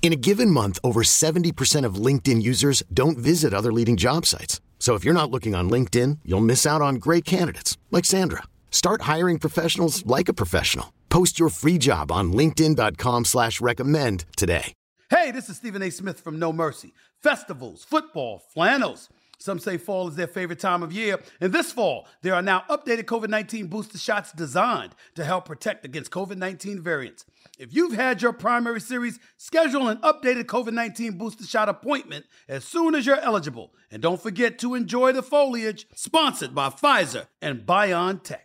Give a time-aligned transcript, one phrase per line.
[0.00, 4.62] In a given month, over 70% of LinkedIn users don't visit other leading job sites.
[4.78, 8.44] So if you're not looking on LinkedIn, you'll miss out on great candidates like Sandra.
[8.70, 10.94] Start hiring professionals like a professional.
[11.10, 14.72] Post your free job on LinkedIn.com slash recommend today.
[15.10, 15.90] Hey, this is Stephen A.
[15.90, 16.92] Smith from Know Mercy.
[17.22, 19.08] Festivals, football, flannels.
[19.38, 21.18] Some say fall is their favorite time of year.
[21.40, 25.84] And this fall, there are now updated COVID 19 booster shots designed to help protect
[25.84, 27.24] against COVID 19 variants.
[27.58, 32.64] If you've had your primary series, schedule an updated COVID 19 booster shot appointment as
[32.64, 33.72] soon as you're eligible.
[33.90, 38.38] And don't forget to enjoy the foliage, sponsored by Pfizer and BioNTech.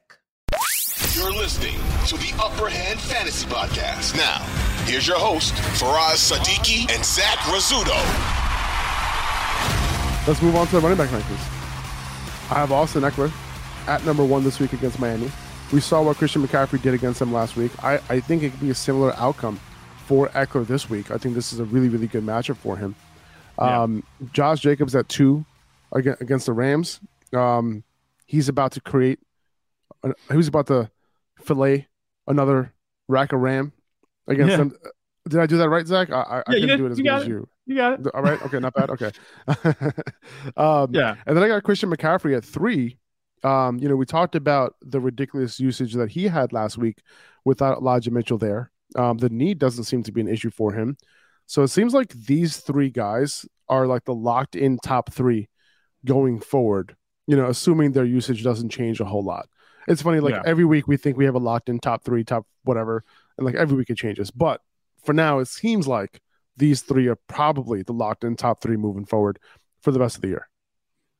[1.16, 1.76] You're listening
[2.08, 4.16] to the Upper Hand Fantasy Podcast.
[4.16, 4.40] Now,
[4.86, 8.43] here's your host, Faraz Sadiki and Zach Rizzuto.
[10.26, 11.50] Let's move on to the running back rankings.
[12.50, 13.32] I have Austin Ekeler
[13.88, 15.30] at number one this week against Miami.
[15.74, 17.72] We saw what Christian McCaffrey did against them last week.
[17.84, 19.60] I, I think it could be a similar outcome
[20.06, 21.12] for Ekeler this week.
[21.12, 22.96] I think this is a really, really good matchup for him.
[23.58, 25.44] Um, Josh Jacobs at two
[25.92, 27.02] against the Rams.
[27.34, 27.84] Um,
[28.26, 29.20] he's about to create,
[30.04, 30.90] uh, he's about to
[31.42, 31.88] fillet
[32.28, 32.72] another
[33.10, 33.74] rack of Ram
[34.28, 34.58] against Yeah.
[34.58, 34.76] them.
[35.28, 36.10] Did I do that right, Zach?
[36.12, 37.48] I, I, Yeah, couldn't did- do it as good got as you.
[37.66, 38.08] You got it.
[38.14, 38.42] All right.
[38.44, 38.60] Okay.
[38.60, 38.90] Not bad.
[38.90, 39.12] Okay.
[40.58, 41.16] um, Yeah.
[41.26, 42.98] And then I got Christian McCaffrey at three.
[43.44, 47.00] Um, you know, we talked about the ridiculous usage that he had last week
[47.46, 48.72] without Elijah Mitchell there.
[48.96, 50.98] Um, the knee doesn't seem to be an issue for him.
[51.46, 55.50] So it seems like these three guys are like the locked in top three
[56.06, 56.96] going forward,
[57.28, 59.48] you know, assuming their usage doesn't change a whole lot.
[59.88, 60.44] It's funny, like Yeah.
[60.46, 63.04] every week we think we have a locked in top three, top whatever,
[63.38, 64.32] and like every week it changes.
[64.32, 64.62] But
[65.04, 66.22] for now, it seems like
[66.58, 69.40] these three are probably the locked in top three moving forward
[69.82, 70.50] for the rest of the year.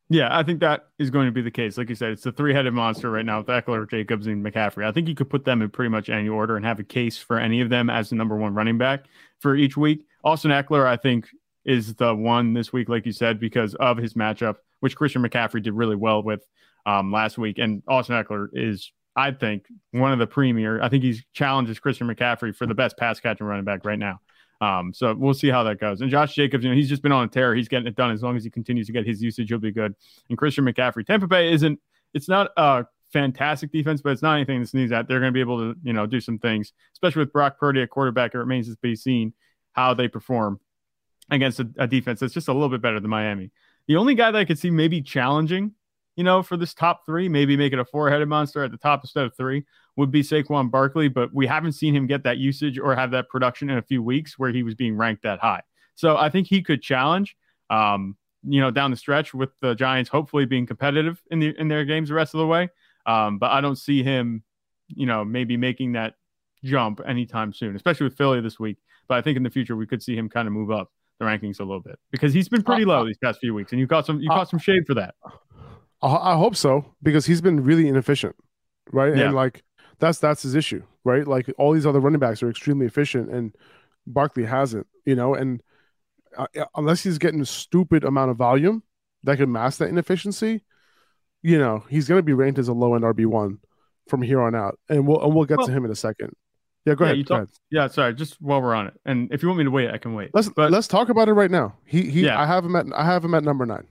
[0.10, 1.78] Yeah, I think that is going to be the case.
[1.78, 4.86] Like you said, it's the three headed monster right now with Ekeler, Jacobs, and McCaffrey.
[4.86, 7.18] I think you could put them in pretty much any order and have a case
[7.18, 9.06] for any of them as the number one running back
[9.40, 10.06] for each week.
[10.24, 11.30] Austin Ekeler, I think,
[11.66, 15.64] is the one this week, like you said, because of his matchup, which Christian McCaffrey
[15.64, 16.46] did really well with
[16.86, 17.58] um, last week.
[17.58, 20.82] And Austin Ekeler is, I think, one of the premier.
[20.82, 24.20] I think he's challenges Christian McCaffrey for the best pass catching running back right now.
[24.64, 26.00] Um, so we'll see how that goes.
[26.00, 27.54] And Josh Jacobs, you know, he's just been on a tear.
[27.54, 28.12] He's getting it done.
[28.12, 29.94] As long as he continues to get his usage, he'll be good.
[30.30, 31.80] And Christian McCaffrey, Tampa Bay isn't.
[32.14, 35.08] It's not a fantastic defense, but it's not anything to sneeze at.
[35.08, 37.82] They're going to be able to, you know, do some things, especially with Brock Purdy
[37.82, 38.34] at quarterback.
[38.34, 39.34] It remains to be seen
[39.74, 40.60] how they perform
[41.30, 43.52] against a, a defense that's just a little bit better than Miami.
[43.88, 45.74] The only guy that I could see maybe challenging,
[46.16, 49.02] you know, for this top three, maybe make it a four-headed monster at the top
[49.04, 52.80] instead of three, would be Saquon Barkley, but we haven't seen him get that usage
[52.80, 55.62] or have that production in a few weeks where he was being ranked that high.
[55.96, 57.36] So I think he could challenge,
[57.70, 61.68] um, you know, down the stretch with the Giants hopefully being competitive in the in
[61.68, 62.70] their games the rest of the way.
[63.06, 64.44] Um, but I don't see him,
[64.88, 66.16] you know, maybe making that
[66.64, 68.78] jump anytime soon, especially with Philly this week.
[69.08, 71.26] But I think in the future we could see him kind of move up the
[71.26, 73.86] rankings a little bit because he's been pretty low these past few weeks, and you
[73.86, 75.16] got some you got some shade for that.
[76.02, 78.36] I, I hope so because he's been really inefficient,
[78.92, 79.16] right?
[79.16, 79.26] Yeah.
[79.26, 79.64] And like
[80.00, 81.28] that's that's his issue, right?
[81.28, 83.56] Like all these other running backs are extremely efficient, and
[84.08, 85.34] Barkley hasn't, you know.
[85.36, 85.62] And
[86.38, 88.84] uh, unless he's getting a stupid amount of volume
[89.24, 90.64] that can mask that inefficiency,
[91.42, 93.60] you know, he's going to be ranked as a low end RB one
[94.10, 96.36] from here on out, and we'll and we'll get Well- to him in a second.
[96.86, 97.26] Yeah, go yeah, ahead.
[97.26, 97.50] go talk- ahead.
[97.72, 99.98] yeah, sorry, just while we're on it, and if you want me to wait, I
[99.98, 100.32] can wait.
[100.34, 101.76] Let's but let's talk about it right now.
[101.86, 102.26] He he.
[102.26, 102.38] Yeah.
[102.38, 103.88] I have him at I have him at number nine.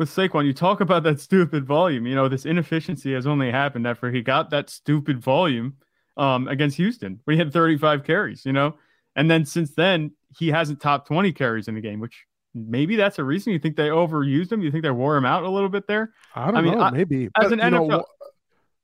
[0.00, 2.06] With Saquon, you talk about that stupid volume.
[2.06, 5.74] You know, this inefficiency has only happened after he got that stupid volume
[6.16, 7.20] um, against Houston.
[7.26, 8.76] We had 35 carries, you know,
[9.14, 12.24] and then since then he hasn't topped 20 carries in the game, which
[12.54, 13.52] maybe that's a reason.
[13.52, 14.62] You think they overused him?
[14.62, 16.14] You think they wore him out a little bit there?
[16.34, 18.04] I don't I mean, know, I- maybe As But, an you know, NFL,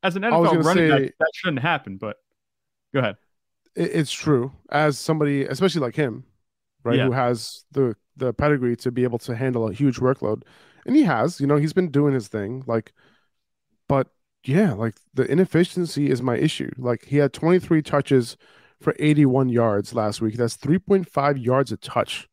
[0.02, 1.96] as an NFL running say- back, that shouldn't happen.
[1.96, 2.18] But
[2.92, 3.16] go ahead.
[3.74, 6.24] it's true as somebody especially like him
[6.84, 7.06] right Yeah.
[7.06, 10.42] who has the the pedigree to be able to handle a huge workload
[10.86, 12.92] and he has you know he's been doing his thing like
[13.88, 14.08] but
[14.46, 16.70] yeah, like the inefficiency is my issue.
[16.76, 18.36] Like he had 23 touches
[18.80, 20.36] for 81 yards last week.
[20.36, 22.28] That's 3.5 yards a touch,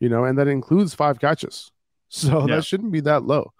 [0.00, 1.70] you know, and that includes five catches.
[2.14, 2.56] So yeah.
[2.56, 3.54] that shouldn't be that low.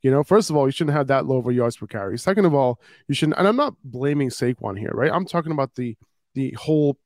[0.00, 2.16] You know, first of all, you shouldn't have that low of a yards per carry.
[2.18, 5.10] Second of all, you shouldn't, and I'm not blaming Saquon here, right?
[5.12, 5.96] I'm talking about the
[6.36, 6.98] the whole,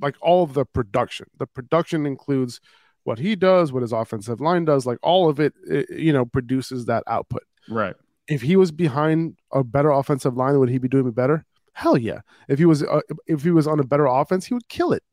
[0.00, 1.26] like all of the production.
[1.36, 2.60] The production includes
[3.06, 6.24] what he does, what his offensive line does, like all of it, it you know,
[6.24, 7.44] produces that output.
[7.68, 7.94] Right.
[8.26, 11.44] If he was behind a better offensive line, would he be doing better?
[11.72, 12.22] Hell yeah.
[12.48, 15.04] If he was uh, if he was on a better offense, he would kill it.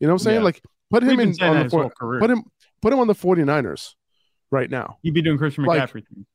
[0.00, 0.38] You know what I'm saying?
[0.38, 0.44] Yeah.
[0.44, 2.44] Like put him in on the four, put him
[2.80, 3.94] put him on the 49ers
[4.50, 4.96] right now.
[5.02, 5.96] He'd be doing Christian McCaffrey.
[5.96, 6.26] Like,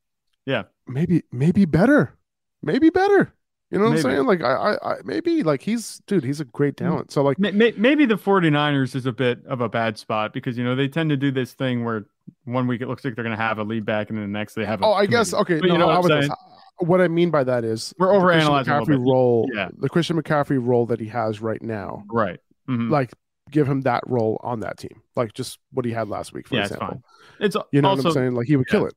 [0.45, 0.63] yeah.
[0.87, 2.19] Maybe maybe better.
[2.61, 3.33] Maybe better.
[3.71, 3.99] You know what maybe.
[3.99, 4.25] I'm saying?
[4.25, 6.85] Like I, I, I, maybe like he's dude, he's a great mm.
[6.85, 7.11] talent.
[7.11, 10.75] So like maybe the 49ers is a bit of a bad spot because you know
[10.75, 12.05] they tend to do this thing where
[12.45, 14.37] one week it looks like they're going to have a lead back and then the
[14.37, 14.81] next they have.
[14.83, 15.59] oh, I guess okay.
[15.59, 16.27] But no, you know what, I
[16.77, 19.49] what I mean by that is we're overanalyzing the Christian McCaffrey role.
[19.53, 19.69] Yeah.
[19.77, 22.03] the Christian McCaffrey role that he has right now.
[22.09, 22.39] Right.
[22.67, 22.89] Mm-hmm.
[22.89, 23.11] Like
[23.51, 26.55] give him that role on that team, like just what he had last week, for
[26.55, 27.03] yeah, example.
[27.39, 27.61] It's, fine.
[27.63, 28.35] it's you know also, what I'm saying?
[28.35, 28.71] Like he would yeah.
[28.71, 28.95] kill it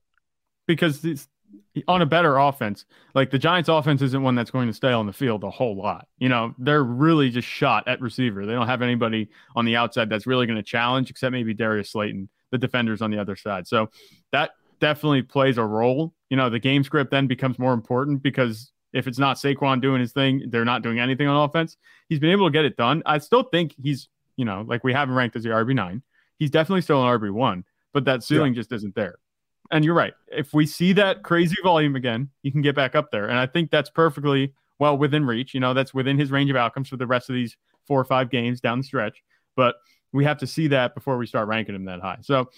[0.67, 1.27] because these,
[1.87, 2.85] on a better offense.
[3.15, 5.75] Like the Giants' offense isn't one that's going to stay on the field a whole
[5.75, 6.07] lot.
[6.17, 8.45] You know, they're really just shot at receiver.
[8.45, 11.91] They don't have anybody on the outside that's really going to challenge, except maybe Darius
[11.91, 13.67] Slayton, the defenders on the other side.
[13.67, 13.89] So
[14.31, 16.13] that definitely plays a role.
[16.29, 19.99] You know, the game script then becomes more important because if it's not Saquon doing
[19.99, 21.77] his thing, they're not doing anything on offense.
[22.07, 23.01] He's been able to get it done.
[23.05, 26.01] I still think he's, you know, like we haven't ranked as the RB9.
[26.37, 28.59] He's definitely still an RB1, but that ceiling yeah.
[28.59, 29.15] just isn't there
[29.71, 30.13] and you're right.
[30.27, 33.27] If we see that crazy volume again, he can get back up there.
[33.27, 35.53] And I think that's perfectly well within reach.
[35.53, 37.57] You know, that's within his range of outcomes for the rest of these
[37.87, 39.23] four or five games down the stretch.
[39.55, 39.75] But
[40.11, 42.19] we have to see that before we start ranking him that high.
[42.21, 42.49] So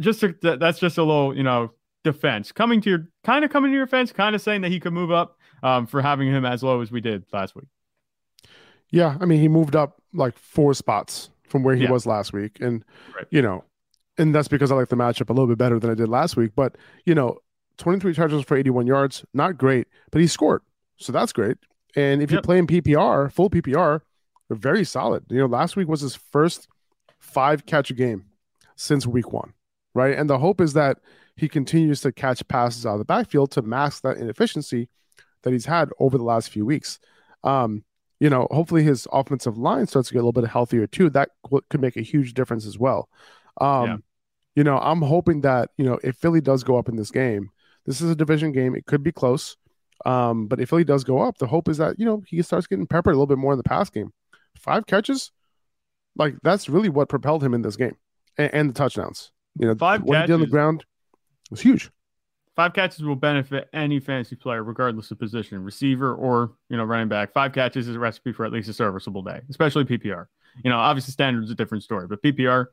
[0.00, 1.72] just to, that's just a little, you know,
[2.04, 4.80] defense coming to your kind of coming to your fence, kind of saying that he
[4.80, 7.66] could move up um, for having him as low as we did last week.
[8.90, 11.90] Yeah, I mean, he moved up like four spots from where he yeah.
[11.90, 12.84] was last week, and
[13.14, 13.26] right.
[13.30, 13.64] you know,
[14.18, 16.36] and that's because I like the matchup a little bit better than I did last
[16.36, 16.52] week.
[16.54, 17.38] But you know,
[17.78, 20.62] 23 touches for 81 yards, not great, but he scored,
[20.96, 21.58] so that's great.
[21.94, 22.38] And if yep.
[22.38, 24.00] you play in PPR, full PPR,
[24.50, 25.24] very solid.
[25.28, 26.68] You know, last week was his first
[27.18, 28.26] five catch game
[28.76, 29.54] since week one,
[29.94, 30.16] right?
[30.16, 30.98] And the hope is that
[31.36, 34.88] he continues to catch passes out of the backfield to mask that inefficiency
[35.42, 36.98] that he's had over the last few weeks.
[37.44, 37.84] Um,
[38.18, 41.10] you know, hopefully his offensive line starts to get a little bit healthier too.
[41.10, 41.30] That
[41.68, 43.08] could make a huge difference as well.
[43.60, 43.96] Um, yeah
[44.56, 47.50] you know, I'm hoping that, you know, if Philly does go up in this game,
[47.84, 48.74] this is a division game.
[48.74, 49.56] It could be close.
[50.04, 52.66] Um, but if Philly does go up, the hope is that, you know, he starts
[52.66, 54.12] getting peppered a little bit more in the pass game.
[54.58, 55.30] Five catches,
[56.16, 57.96] like that's really what propelled him in this game
[58.38, 59.30] and, and the touchdowns.
[59.58, 60.84] You know, five what catches, he did on the ground
[61.50, 61.90] was huge.
[62.56, 67.08] Five catches will benefit any fantasy player, regardless of position, receiver or you know running
[67.08, 67.34] back.
[67.34, 70.26] Five catches is a recipe for at least a serviceable day, especially PPR.
[70.64, 72.68] You know, obviously standards a different story, but PPR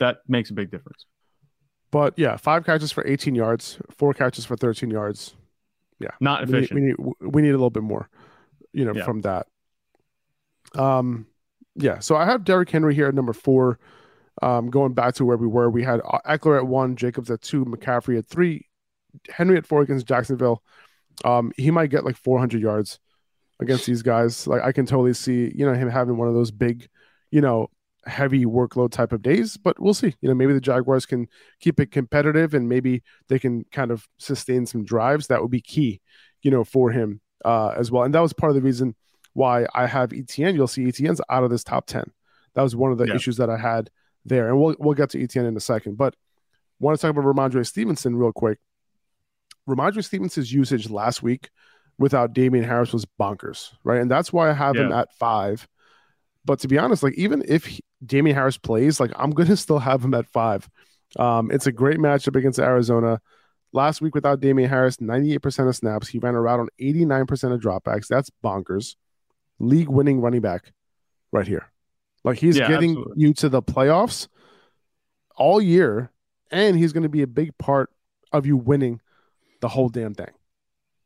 [0.00, 1.06] that makes a big difference.
[1.90, 5.34] But yeah, five catches for 18 yards, four catches for 13 yards.
[6.00, 6.74] Yeah, not efficient.
[6.74, 8.08] We need we need, we need a little bit more,
[8.72, 9.04] you know, yeah.
[9.04, 9.46] from that.
[10.74, 11.26] Um,
[11.76, 12.00] yeah.
[12.00, 13.78] So I have Derrick Henry here at number four.
[14.42, 17.64] Um, going back to where we were, we had Ekeler at one, Jacobs at two,
[17.64, 18.66] McCaffrey at three,
[19.28, 20.62] Henry at four against Jacksonville.
[21.24, 22.98] Um, he might get like 400 yards
[23.60, 24.46] against these guys.
[24.46, 26.88] Like I can totally see, you know, him having one of those big,
[27.30, 27.70] you know,
[28.06, 30.14] heavy workload type of days, but we'll see.
[30.20, 31.28] You know, maybe the Jaguars can
[31.60, 35.26] keep it competitive and maybe they can kind of sustain some drives.
[35.26, 36.00] That would be key,
[36.42, 38.04] you know, for him uh, as well.
[38.04, 38.94] And that was part of the reason
[39.32, 40.54] why I have ETN.
[40.54, 42.04] You'll see ETN's out of this top 10.
[42.54, 43.14] That was one of the yeah.
[43.14, 43.90] issues that I had
[44.24, 44.48] there.
[44.48, 45.96] And we'll, we'll get to ETN in a second.
[45.96, 48.58] But I want to talk about Rhamondre Stevenson real quick.
[49.68, 51.50] Rhamondre Stevenson's usage last week
[51.98, 54.00] without Damien Harris was bonkers, right?
[54.00, 54.82] And that's why I have yeah.
[54.82, 55.66] him at five.
[56.44, 59.56] But to be honest, like even if he, Damien Harris plays, like I'm going to
[59.56, 60.68] still have him at five.
[61.16, 63.20] Um, it's a great matchup against Arizona.
[63.72, 66.08] Last week without Damien Harris, 98% of snaps.
[66.08, 68.06] He ran a route on 89% of dropbacks.
[68.06, 68.94] That's bonkers.
[69.58, 70.72] League winning running back
[71.32, 71.70] right here.
[72.22, 73.22] Like he's yeah, getting absolutely.
[73.22, 74.28] you to the playoffs
[75.36, 76.10] all year,
[76.50, 77.90] and he's going to be a big part
[78.32, 79.00] of you winning
[79.60, 80.30] the whole damn thing.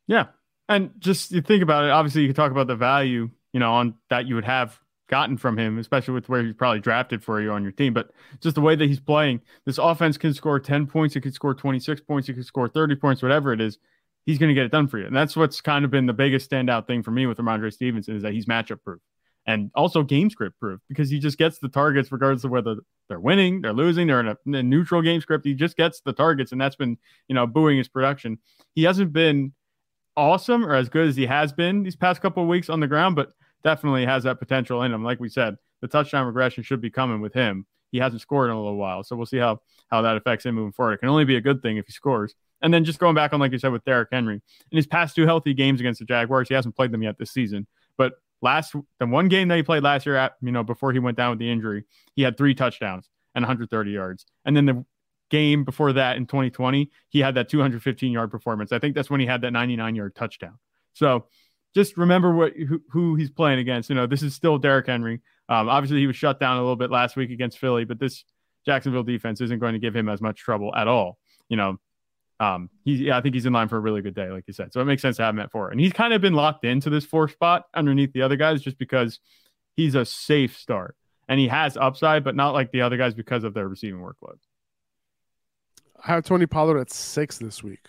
[0.06, 0.26] Yeah.
[0.68, 3.72] And just you think about it, obviously you can talk about the value, you know,
[3.72, 4.78] on that you would have
[5.08, 7.92] gotten from him, especially with where he's probably drafted for you on your team.
[7.92, 8.10] But
[8.40, 11.54] just the way that he's playing, this offense can score 10 points, it could score
[11.54, 13.78] 26 points, it could score 30 points, whatever it is.
[14.26, 15.06] He's going to get it done for you.
[15.06, 18.14] And that's what's kind of been the biggest standout thing for me with Rhamondre Stevenson
[18.14, 19.00] is that he's matchup proof
[19.48, 22.76] and also game script proof because he just gets the targets regardless of whether
[23.08, 25.46] they're winning, they're losing, they're in a, in a neutral game script.
[25.46, 26.98] He just gets the targets, and that's been,
[27.28, 28.38] you know, booing his production.
[28.74, 29.54] He hasn't been
[30.18, 32.86] awesome or as good as he has been these past couple of weeks on the
[32.86, 33.32] ground, but
[33.64, 35.04] definitely has that potential in him.
[35.04, 37.66] Like we said, the touchdown regression should be coming with him.
[37.90, 40.54] He hasn't scored in a little while, so we'll see how how that affects him
[40.54, 40.94] moving forward.
[40.94, 42.34] It can only be a good thing if he scores.
[42.60, 45.14] And then just going back on, like you said, with Derrick Henry, in his past
[45.14, 47.66] two healthy games against the Jaguars, he hasn't played them yet this season.
[47.96, 50.98] But last the one game that he played last year, at you know before he
[50.98, 51.84] went down with the injury,
[52.14, 54.26] he had three touchdowns and 130 yards.
[54.44, 54.84] And then the
[55.30, 58.72] game before that in 2020, he had that 215 yard performance.
[58.72, 60.58] I think that's when he had that 99 yard touchdown.
[60.94, 61.26] So
[61.74, 63.88] just remember what who, who, he's playing against.
[63.90, 65.20] You know, this is still Derrick Henry.
[65.48, 68.24] Um, obviously, he was shut down a little bit last week against Philly, but this
[68.66, 71.18] Jacksonville defense isn't going to give him as much trouble at all.
[71.48, 71.76] You know,
[72.40, 74.52] um, he, yeah, I think he's in line for a really good day, like you
[74.52, 74.72] said.
[74.72, 75.70] So it makes sense to have him at four.
[75.70, 78.78] And he's kind of been locked into this four spot underneath the other guys just
[78.78, 79.20] because
[79.76, 80.96] he's a safe start
[81.28, 84.38] and he has upside, but not like the other guys because of their receiving workload.
[86.04, 87.86] I have Tony Pollard at six this week.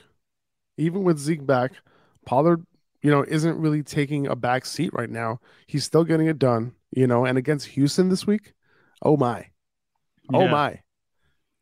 [0.77, 1.74] Even with Zeke back,
[2.25, 2.65] Pollard,
[3.01, 5.39] you know, isn't really taking a back seat right now.
[5.68, 8.53] He's still getting it done, you know, and against Houston this week,
[9.01, 9.48] oh my.
[10.34, 10.51] Oh yeah.
[10.51, 10.79] my.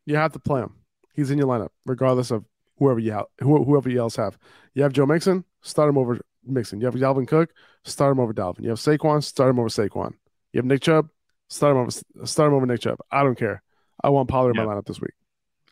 [0.06, 0.74] You have to play him.
[1.14, 2.44] He's in your lineup, regardless of
[2.78, 4.38] whoever you have, whoever you else have.
[4.74, 6.80] You have Joe Mixon, start him over Mixon.
[6.80, 7.50] You have Dalvin Cook,
[7.84, 8.62] start him over Dalvin.
[8.62, 10.14] You have Saquon, start him over Saquon.
[10.52, 11.08] You have Nick Chubb,
[11.48, 11.90] start him over
[12.26, 12.98] start him over Nick Chubb.
[13.10, 13.62] I don't care.
[14.02, 15.14] I want Pollard in my lineup this week.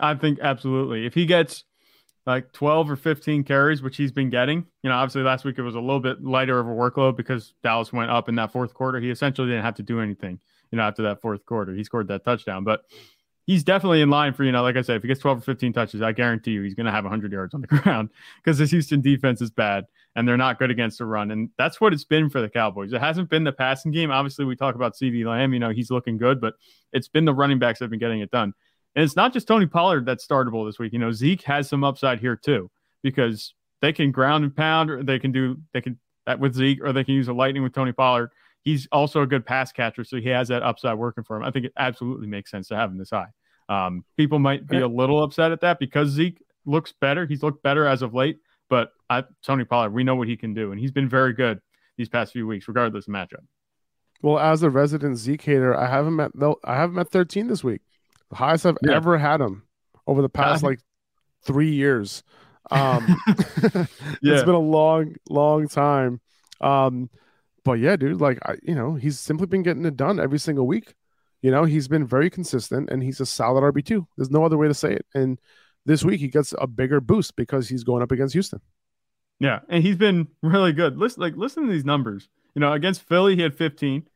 [0.01, 1.07] I think absolutely.
[1.07, 1.65] If he gets
[2.27, 5.63] like 12 or 15 carries, which he's been getting, you know, obviously last week it
[5.63, 8.75] was a little bit lighter of a workload because Dallas went up in that fourth
[8.75, 8.99] quarter.
[9.01, 10.41] He essentially didn't have to do anything,
[10.73, 11.73] you know, after that fourth quarter.
[11.73, 12.83] He scored that touchdown, but
[13.47, 15.41] he's definitely in line for, you know, like I said, if he gets 12 or
[15.43, 18.11] 15 touches, I guarantee you he's going to have 100 yards on the ground
[18.43, 19.85] because this Houston defense is bad
[20.17, 21.31] and they're not good against the run.
[21.31, 22.93] And that's what it's been for the Cowboys.
[22.93, 24.11] It hasn't been the passing game.
[24.11, 26.55] Obviously, we talk about CeeDee Lamb, you know, he's looking good, but
[26.93, 28.53] it's been the running backs that have been getting it done.
[28.97, 30.95] And it's not just Tony Pollard that's startable this week.
[30.95, 32.71] You know, Zeke has some upside here too
[33.03, 36.83] because they can ground and pound, or they can do they can that with Zeke,
[36.83, 38.31] or they can use a lightning with Tony Pollard.
[38.63, 41.45] He's also a good pass catcher, so he has that upside working for him.
[41.45, 43.29] I think it absolutely makes sense to have him this high.
[43.69, 47.27] Um, people might be a little upset at that because Zeke looks better.
[47.27, 48.39] He's looked better as of late,
[48.71, 51.61] but I, Tony Pollard, we know what he can do, and he's been very good
[51.97, 53.45] these past few weeks, regardless of matchup.
[54.23, 56.33] Well, as a resident Zeke hater, I haven't met
[56.65, 57.83] I haven't met 13 this week.
[58.31, 58.95] The highest I've yeah.
[58.95, 59.63] ever had him
[60.07, 60.81] over the past like
[61.45, 62.23] three years.
[62.69, 63.87] Um, yeah.
[64.23, 66.21] it's been a long, long time.
[66.61, 67.09] Um,
[67.65, 70.67] but yeah, dude, like I, you know, he's simply been getting it done every single
[70.67, 70.95] week.
[71.43, 74.09] You know, he's been very consistent and he's a solid RB two.
[74.17, 75.07] There's no other way to say it.
[75.15, 75.39] And
[75.85, 78.61] this week he gets a bigger boost because he's going up against Houston.
[79.39, 80.97] Yeah, and he's been really good.
[80.97, 82.29] Listen, like listen to these numbers.
[82.55, 84.09] You know, against Philly he had 15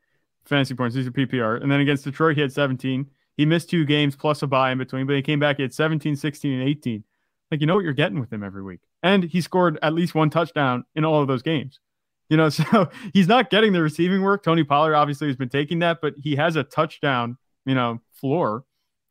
[0.44, 0.96] fantasy points.
[0.96, 3.06] These are PPR, and then against Detroit he had 17.
[3.40, 6.14] He missed two games plus a bye in between, but he came back at 17,
[6.14, 7.02] 16, and 18.
[7.50, 8.80] Like, you know what you're getting with him every week.
[9.02, 11.80] And he scored at least one touchdown in all of those games.
[12.28, 14.42] You know, so he's not getting the receiving work.
[14.42, 18.66] Tony Pollard obviously has been taking that, but he has a touchdown, you know, floor.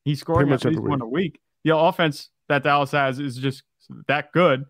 [0.05, 1.39] He's scoring at least one a week.
[1.63, 3.63] The offense that Dallas has is just
[4.07, 4.65] that good.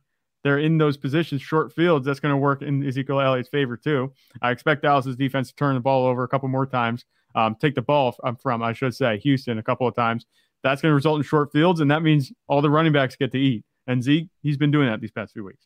[0.45, 2.05] They're in those positions, short fields.
[2.05, 4.13] That's going to work in Ezekiel Elliott's favor too.
[4.41, 7.03] I expect Dallas's defense to turn the ball over a couple more times
[7.35, 10.25] um, take the ball from, I should say, Houston a couple of times.
[10.63, 13.31] That's going to result in short fields, and that means all the running backs get
[13.31, 13.63] to eat.
[13.87, 15.65] And Zeke, he's been doing that these past few weeks.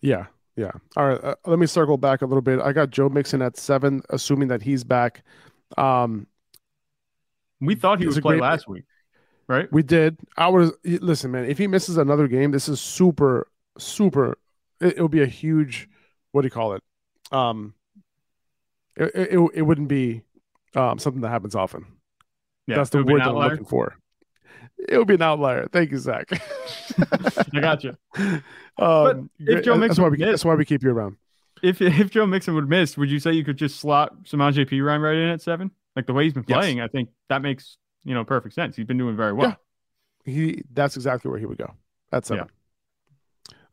[0.00, 0.26] Yeah,
[0.56, 0.72] yeah.
[0.96, 2.60] All right, uh, let me circle back a little bit.
[2.60, 5.22] I got Joe Mixon at seven, assuming that he's back.
[5.78, 6.26] Um,
[7.60, 8.84] we thought he was play last week,
[9.46, 9.72] right?
[9.72, 10.18] We did.
[10.36, 11.44] I was listen, man.
[11.44, 13.48] If he misses another game, this is super,
[13.78, 14.36] super.
[14.80, 15.88] It, will be a huge.
[16.32, 16.82] What do you call it?
[17.30, 17.74] Um,
[18.96, 20.22] it, it, it wouldn't be
[20.74, 21.86] um, something that happens often.
[22.66, 23.96] Yeah, that's the word that I'm looking for.
[24.88, 25.68] It would be an outlier.
[25.70, 26.28] Thank you, Zach.
[27.54, 27.96] I got you.
[28.78, 31.16] Um, if Joe Mixon that's why, we, that's why we keep you around.
[31.62, 35.02] If if Joe Mixon would miss, would you say you could just slot Samaje Perine
[35.02, 35.70] right in at seven?
[35.94, 36.86] Like the way he's been playing, yes.
[36.86, 38.74] I think that makes you know perfect sense.
[38.74, 39.58] He's been doing very well.
[40.24, 40.32] Yeah.
[40.32, 41.74] He that's exactly where he would go.
[42.10, 42.46] That's seven.
[42.48, 42.52] Yeah.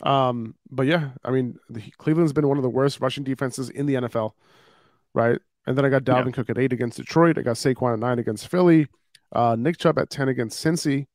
[0.01, 3.85] Um, but yeah, I mean, the, Cleveland's been one of the worst rushing defenses in
[3.85, 4.33] the NFL,
[5.13, 5.39] right?
[5.69, 6.31] And then I got Dalvin yeah.
[6.31, 7.38] Cook at eight against Detroit.
[7.38, 8.88] I got Saquon at nine against Philly.
[9.31, 11.05] Uh, Nick Chubb at ten against Cincy.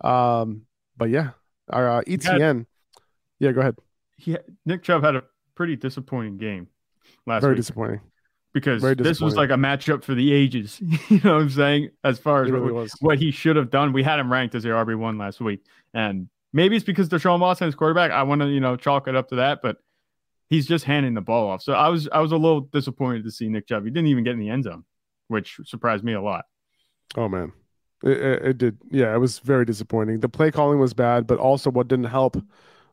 [0.00, 0.62] Um,
[0.96, 1.32] but yeah,
[1.68, 2.40] our uh, ETN.
[2.40, 2.66] Had,
[3.38, 3.76] yeah, go ahead.
[4.16, 6.68] He Nick Chubb had a pretty disappointing game
[7.26, 7.42] last week.
[7.42, 7.56] Very week.
[7.58, 8.00] disappointing.
[8.54, 9.04] Because disappointing.
[9.04, 10.80] this was like a matchup for the ages.
[11.10, 11.90] you know what I'm saying?
[12.02, 14.62] As far as really what, what, he should have done, we had him ranked as
[14.62, 18.10] the RB one last week, and maybe it's because Deshaun Watson is quarterback.
[18.10, 19.76] I want to you know chalk it up to that, but
[20.52, 21.62] he's just handing the ball off.
[21.62, 23.84] So I was I was a little disappointed to see Nick Chubb.
[23.84, 24.84] He didn't even get in the end zone,
[25.28, 26.44] which surprised me a lot.
[27.16, 27.52] Oh man,
[28.02, 28.78] it, it, it did.
[28.90, 30.20] Yeah, it was very disappointing.
[30.20, 32.36] The play calling was bad, but also what didn't help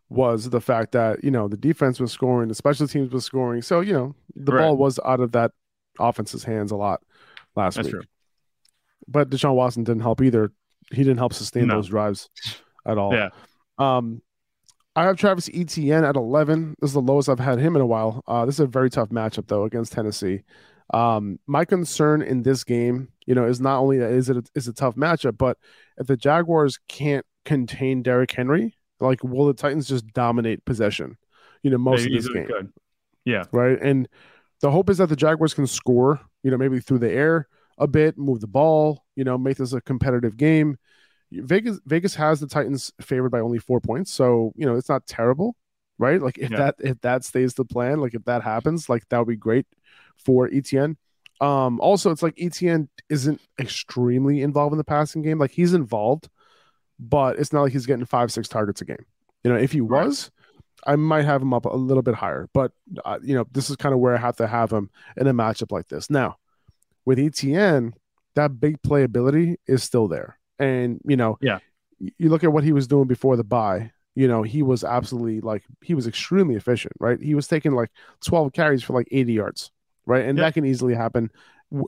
[0.09, 3.61] was the fact that you know the defense was scoring, the special teams was scoring,
[3.61, 4.61] so you know the Right.
[4.67, 5.51] ball was out of that
[5.99, 7.01] offense's hands a lot
[7.55, 7.93] last That's week.
[7.93, 8.03] true.
[9.07, 10.51] But Deshaun Watson didn't help either.
[10.91, 11.75] He didn't help sustain No.
[11.75, 12.29] those drives
[12.85, 13.13] at all.
[13.13, 13.29] Yeah.
[13.77, 14.21] Um,
[14.99, 16.75] I have Travis Etienne at 11.
[16.81, 18.21] This is the lowest I've had him in a while.
[18.27, 20.43] Uh, this is a very tough matchup though against Tennessee.
[20.93, 24.43] Um, my concern in this game, you know, is not only that is it a,
[24.55, 25.57] is a tough matchup, but
[25.99, 31.15] if the Jaguars can't contain Derrick Henry, like will the Titans just dominate possession?
[31.63, 32.73] You know, most of this game could.
[33.23, 33.45] Yeah.
[33.53, 33.79] right?
[33.81, 34.05] And
[34.59, 37.87] the hope is that the Jaguars can score, you know, maybe through the air a
[37.87, 40.77] bit, move the ball, you know, make this a competitive game.
[41.31, 45.05] Vegas Vegas has the Titans favored by only four points, so you know it's not
[45.05, 45.55] terrible,
[45.97, 46.21] right?
[46.21, 46.57] Like if Yeah.
[46.57, 49.65] that if that stays the plan, like if that happens, like that would be great
[50.17, 50.95] for ETN.
[51.41, 55.39] Um, also, it's like ETN isn't extremely involved in the passing game.
[55.39, 56.27] Like he's involved,
[56.99, 59.05] but it's not like he's getting five six targets a game.
[59.43, 60.05] You know, if he Right.
[60.05, 60.31] was,
[60.87, 62.49] I might have him up a little bit higher.
[62.53, 62.71] But
[63.05, 65.33] uh, you know, this is kind of where I have to have him in a
[65.33, 66.09] matchup like this.
[66.09, 66.37] Now,
[67.05, 67.93] with ETN,
[68.35, 71.59] that big playability is still there, and you know, Yeah.
[72.17, 73.91] You look at what he was doing before the bye.
[74.15, 77.21] You know, he was absolutely like he was extremely efficient, right?
[77.21, 77.91] He was taking like
[78.25, 79.71] twelve carries for like eighty yards,
[80.05, 80.25] right?
[80.25, 81.29] And that can easily happen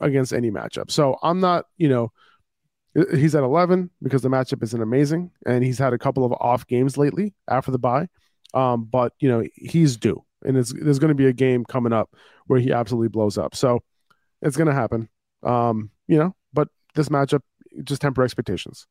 [0.01, 0.91] against any matchup.
[0.91, 2.11] So I'm not, you know,
[2.93, 6.67] He's at 11 because the matchup isn't amazing, and he's had a couple of off
[6.67, 8.09] games lately after the bye.
[8.53, 11.93] Um, but you know he's due, and it's, there's going to be a game coming
[11.93, 12.13] up
[12.47, 13.55] where he absolutely blows up.
[13.55, 13.81] So
[14.41, 15.07] it's going to happen.
[15.41, 17.43] Um, you know, but this matchup
[17.83, 18.87] just temper expectations.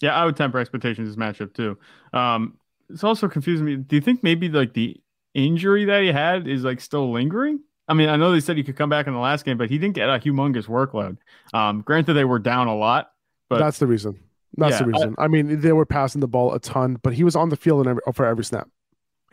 [0.00, 1.76] Yeah, I would temper expectations this matchup too.
[2.12, 3.76] Um, it's also confusing me.
[3.76, 4.96] Do you think maybe like the
[5.34, 7.60] injury that he had is like still lingering?
[7.88, 9.70] I mean, I know they said he could come back in the last game, but
[9.70, 11.16] he didn't get a humongous workload.
[11.54, 13.10] Um, granted, they were down a lot,
[13.48, 14.20] but That's the reason.
[14.56, 15.14] That's Yeah, the reason.
[15.18, 17.86] I, mean, they were passing the ball a ton, but he was on the field
[17.86, 18.68] in every, for every snap.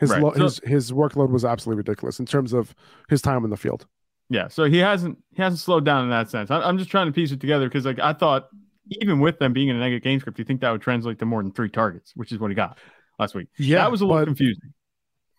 [0.00, 0.22] His Right.
[0.22, 2.74] lo- So- his his workload was absolutely ridiculous in terms of
[3.08, 3.86] his time in the field.
[4.28, 6.50] yeah, so he hasn't he hasn't slowed down in that sense.
[6.50, 8.48] I, I'm just trying to piece it together because like I thought,
[8.88, 11.24] even with them being in a negative game script, you think that would translate to
[11.26, 12.78] more than three targets, which is what he got
[13.18, 13.48] last week.
[13.58, 14.72] Yeah, that was a little confusing.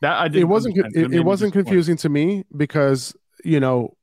[0.01, 3.95] That I it didn't wasn't it, it wasn't confusing to me because you know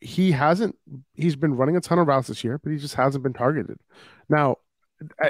[0.00, 0.76] he hasn't
[1.14, 3.78] he's been running a ton of routes this year but he just hasn't been targeted
[4.30, 4.56] now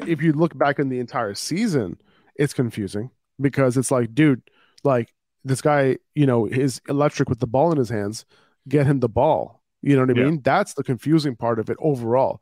[0.06, 1.98] if you look back in the entire season
[2.36, 4.40] it's confusing because it's like dude
[4.84, 5.12] like
[5.44, 8.24] this guy you know is electric with the ball in his hands
[8.68, 10.26] get him the ball you know what i Yeah.
[10.26, 12.40] mean that's the confusing part of it overall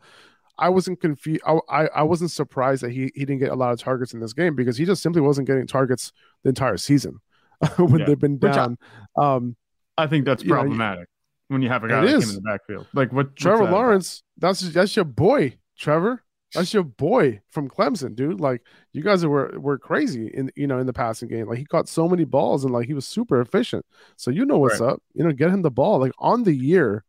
[0.59, 1.42] I wasn't confused.
[1.47, 4.21] I, I I wasn't surprised that he, he didn't get a lot of targets in
[4.21, 7.21] this game because he just simply wasn't getting targets the entire season
[7.77, 8.07] when Yeah.
[8.07, 8.79] they've been Which I- down.
[9.16, 9.57] um,
[9.97, 11.09] I think that's you know, you- problematic
[11.49, 12.87] when you have a guy like in the backfield.
[12.92, 13.75] Like what Trevor that about?
[13.75, 16.23] Lawrence, that's that's your boy, Trevor.
[16.55, 18.40] That's your boy from Clemson, dude.
[18.40, 18.62] Like
[18.94, 21.47] you guys were were crazy in you know in the passing game.
[21.47, 23.85] Like he caught so many balls and like he was super efficient.
[24.16, 25.03] So you know what's up.
[25.12, 25.99] You know, get him the ball.
[25.99, 27.05] Like on the year,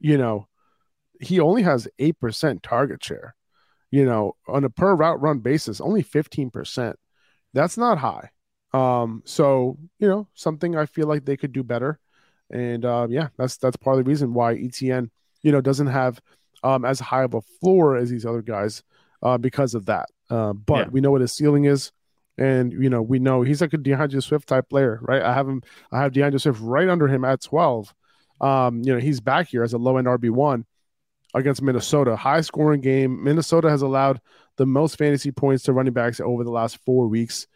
[0.00, 0.48] you know,
[1.24, 3.34] he only has eight percent target share.
[3.90, 6.96] You know, on a per route run basis, only fifteen percent.
[7.52, 8.30] That's not high.
[8.72, 11.98] Um, so you know, something I feel like they could do better.
[12.50, 15.10] And uh, yeah, that's that's part of the reason why ETN,
[15.42, 16.20] you know, doesn't have
[16.62, 18.82] um, as high of a floor as these other guys
[19.22, 20.08] uh, because of that.
[20.28, 20.88] Uh, but Yeah.
[20.90, 21.92] we know what his ceiling is,
[22.36, 25.22] and you know we know he's like a D'Andre Swift type player, right?
[25.22, 27.94] I have him, I have D'Andre Swift right under him at twelve.
[28.40, 30.66] Um, you know he's back here as a low end RB one
[31.34, 33.22] against Minnesota, high scoring game.
[33.22, 34.20] Minnesota has allowed
[34.56, 37.46] the most fantasy points to running backs over the last four weeks.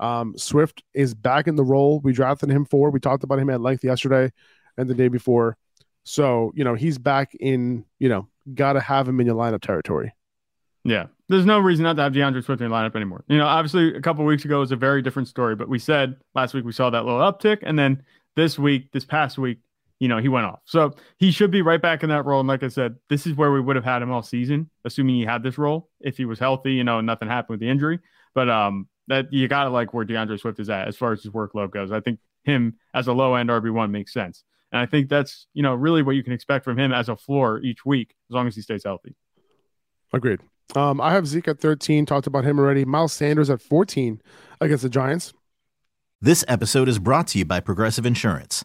[0.00, 2.90] Um, Swift is back in the role we drafted him for.
[2.90, 4.32] We talked about him at length yesterday
[4.76, 5.56] and the day before.
[6.04, 9.60] So, you know, he's back in, you know, got to have him in your lineup
[9.60, 10.14] territory.
[10.84, 11.06] Yeah.
[11.28, 13.24] There's no reason not to have D'Andre Swift in your lineup anymore.
[13.26, 16.16] You know, obviously a couple weeks ago was a very different story, but we said
[16.34, 17.58] last week we saw that little uptick.
[17.62, 18.02] And then
[18.36, 19.58] this week, this past week,
[19.98, 20.60] you know, he went off.
[20.64, 22.40] So he should be right back in that role.
[22.40, 25.16] And like I said, this is where we would have had him all season, assuming
[25.16, 27.68] he had this role if he was healthy, you know, and nothing happened with the
[27.68, 28.00] injury.
[28.34, 31.32] But um that you gotta like where D'Andre Swift is at as far as his
[31.32, 31.92] workload goes.
[31.92, 34.44] I think him as a low end RB one makes sense.
[34.72, 37.16] And I think that's, you know, really what you can expect from him as a
[37.16, 39.14] floor each week, as long as he stays healthy.
[40.12, 40.40] Agreed.
[40.74, 42.84] Um, I have Zeke at 13, talked about him already.
[42.84, 44.20] Miles Sanders at 14
[44.60, 45.32] against the Giants.
[46.20, 48.64] This episode is brought to you by Progressive Insurance.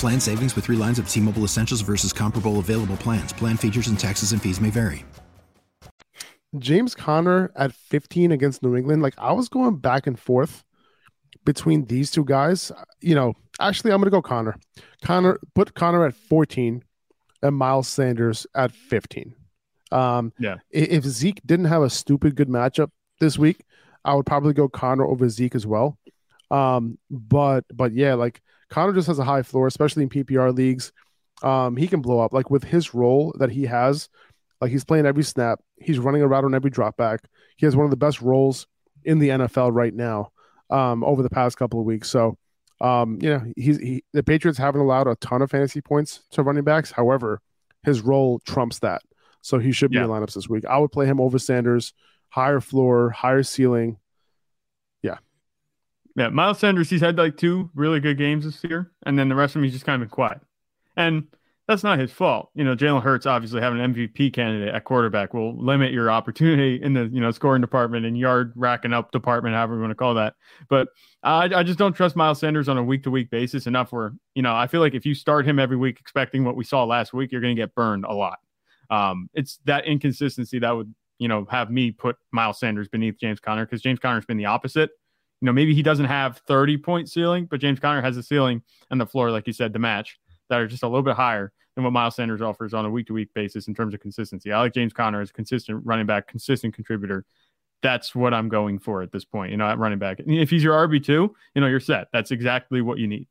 [0.00, 3.34] Plan savings with three lines of T Mobile Essentials versus comparable available plans.
[3.34, 5.04] Plan features and taxes and fees may vary.
[6.58, 10.64] James Conner at 15 against New England, like I was going back and forth
[11.44, 12.72] between these two guys.
[13.02, 14.56] You know, actually, I'm going to go Conner.
[15.04, 16.82] Conner, put Conner at 14
[17.42, 19.34] and Miles Sanders at 15.
[19.92, 20.56] Um, Yeah.
[20.70, 23.64] if Zeke didn't have a stupid good matchup this week,
[24.04, 25.98] I would probably go Conner over Zeke as well.
[26.50, 30.92] Um, but but yeah, like Conner just has a high floor, especially in PPR leagues.
[31.42, 32.32] Um, he can blow up.
[32.32, 34.08] Like with his role that he has,
[34.60, 37.20] like he's playing every snap, he's running a route on every drop back.
[37.56, 38.66] He has one of the best roles
[39.04, 40.30] in the NFL right now.
[40.70, 42.38] Um, over the past couple of weeks, so
[42.80, 46.44] um, you know he's he, the Patriots haven't allowed a ton of fantasy points to
[46.44, 46.92] running backs.
[46.92, 47.40] However,
[47.82, 49.02] his role trumps that,
[49.42, 50.04] so he should be Yeah.
[50.04, 50.64] in lineups this week.
[50.66, 51.92] I would play him over Sanders,
[52.28, 53.96] higher floor, higher ceiling.
[56.16, 59.34] Yeah, Miles Sanders, he's had like two really good games this year, and then the
[59.34, 60.40] rest of them he's just kind of been quiet.
[60.96, 61.28] And
[61.70, 62.50] that's not his fault.
[62.56, 66.82] You know, Jalen Hurts obviously having an MVP candidate at quarterback will limit your opportunity
[66.82, 69.94] in the you know scoring department and yard racking up department, however you want to
[69.94, 70.34] call that.
[70.68, 70.88] But
[71.22, 74.12] I, I just don't trust Miles Sanders on a week to week basis enough where
[74.34, 76.82] you know I feel like if you start him every week expecting what we saw
[76.82, 78.40] last week, you're going to get burned a lot.
[78.90, 83.38] Um, it's that inconsistency that would you know have me put Miles Sanders beneath James
[83.38, 84.90] Conner because James Conner's been the opposite
[85.40, 88.62] you know, maybe he doesn't have 30 point ceiling, but James Conner has a ceiling
[88.90, 91.52] and the floor, like you said, to match that are just a little bit higher
[91.74, 94.52] than what Miles Sanders offers on a week to week basis in terms of consistency.
[94.52, 97.24] I like James Conner as a consistent running back, consistent contributor.
[97.82, 100.18] That's what I'm going for at this point, you know, at running back.
[100.18, 102.08] And If he's your RB2, you know, you're set.
[102.12, 103.26] That's exactly what you need.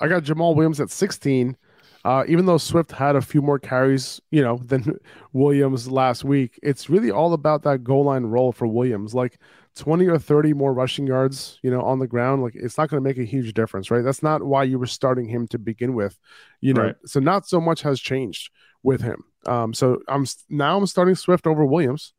[0.00, 1.56] I got Jamaal Williams at 16.
[2.04, 4.98] Uh, even though Swift had a few more carries, you know, than
[5.32, 9.14] Williams last week, it's really all about that goal line role for Williams.
[9.14, 9.38] Like
[9.76, 13.02] 20 or 30 more rushing yards, you know, on the ground, like it's not going
[13.02, 14.04] to make a huge difference, right?
[14.04, 16.18] That's not why you were starting him to begin with,
[16.60, 16.82] you know.
[16.82, 16.96] Right.
[17.06, 18.50] So not so much has changed
[18.82, 19.24] with him.
[19.46, 22.12] Um, so I'm now I'm starting Swift over Williams,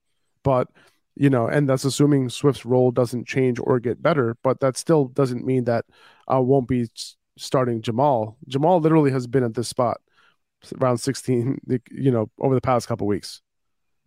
[0.43, 0.67] but
[1.15, 5.05] you know, and that's assuming Swift's role doesn't change or get better, but that still
[5.05, 5.85] doesn't mean that
[6.27, 6.89] I won't be
[7.37, 8.35] starting Jamaal.
[8.49, 9.99] Jamaal literally has been at this spot
[10.81, 11.59] around 16,
[11.91, 13.41] you know, over the past couple weeks.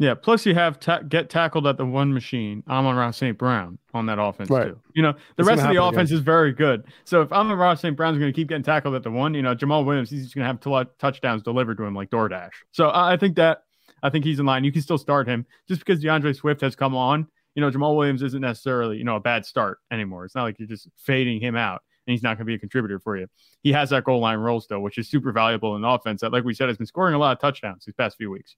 [0.00, 0.14] Yeah.
[0.14, 3.36] Plus, you have ta- get tackled at the one machine, Amon-Ra St.
[3.36, 4.68] Brown on that offense, Right.
[4.68, 4.80] too.
[4.94, 6.18] You know, the It's rest of the offense again.
[6.18, 6.84] is very good.
[7.04, 7.96] So if Amon-Ra St.
[7.96, 10.34] Brown's going to keep getting tackled at the one, you know, Jamaal Williams, he's just
[10.36, 12.50] going to have tou- touchdowns delivered to him like DoorDash.
[12.70, 13.62] So I I think that,
[14.00, 14.62] I think he's in line.
[14.62, 17.26] You can still start him just because D'Andre Swift has come on.
[17.56, 20.24] You know, Jamaal Williams isn't necessarily, you know, a bad start anymore.
[20.24, 22.58] It's not like you're just fading him out and he's not going to be a
[22.58, 23.26] contributor for you.
[23.62, 26.42] He has that goal line role still, which is super valuable in offense that, like
[26.42, 28.56] we said, has been scoring a lot of touchdowns these past few weeks.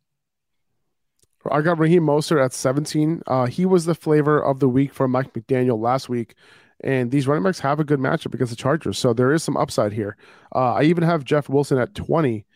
[1.50, 3.22] I got Raheem Mostert at 17.
[3.26, 6.36] Uh, he was the flavor of the week for Mike McDaniel last week.
[6.84, 8.98] And these running backs have a good matchup against the Chargers.
[8.98, 10.16] So there is some upside here.
[10.54, 12.46] Uh, I even have Jeff Wilson at 20.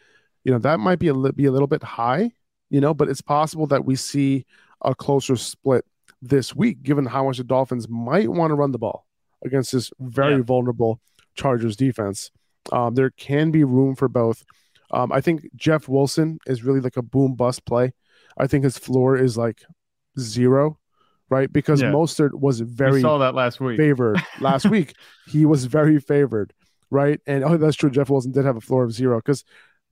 [0.45, 2.31] You know, that might be a, li- be a little bit high,
[2.71, 4.47] you know, but it's possible that we see
[4.83, 5.85] a closer split
[6.23, 9.07] this week, given how much the Dolphins might want to run the ball
[9.45, 10.43] against this very Yeah.
[10.43, 11.01] vulnerable
[11.35, 12.31] Chargers defense.
[12.73, 14.45] Um, there can be room for both.
[14.91, 17.93] Um, I think Jeff Wilson is really like a boom bust play.
[18.39, 19.63] I think his floor is like
[20.19, 20.79] zero,
[21.31, 21.53] right?
[21.53, 21.91] Because Yeah.
[21.93, 23.77] Mostert was We very saw that last week.
[23.77, 24.95] favored last week.
[25.27, 26.53] He was very favored,
[26.91, 27.21] right?
[27.27, 27.91] And oh, that's true.
[27.91, 29.45] Jeff Wilson did have a floor of zero because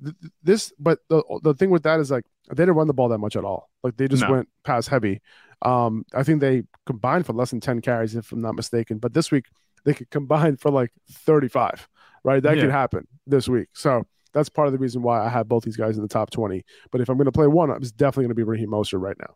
[0.02, 0.72] th- th- this.
[0.78, 3.36] But the the thing with that is like they didn't run the ball that much
[3.36, 3.68] at all.
[3.82, 4.30] Like they just No.
[4.32, 5.20] went pass heavy.
[5.62, 8.98] Um, I think they combined for less than ten carries, if I'm not mistaken.
[8.98, 9.46] But this week
[9.84, 11.88] they could combine for like 35,
[12.24, 12.42] right?
[12.42, 12.62] That Yeah.
[12.62, 13.68] could happen this week.
[13.74, 16.30] So that's part of the reason why I have both these guys in the top
[16.30, 16.64] 20.
[16.90, 19.16] But if I'm going to play one, it's definitely going to be Raheem Mostert right
[19.18, 19.34] now.